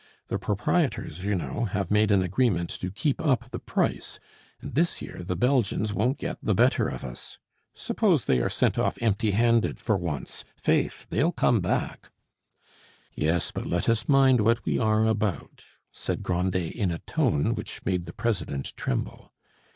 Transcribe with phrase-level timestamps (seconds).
[0.29, 4.17] The proprietors, you know, have made an agreement to keep up the price;
[4.59, 7.37] and this year the Belgians won't get the better of us.
[7.75, 11.05] Suppose they are sent off empty handed for once, faith!
[11.11, 12.09] they'll come back."
[13.13, 17.85] "Yes, but let us mind what we are about," said Grandet in a tone which
[17.85, 19.31] made the president tremble.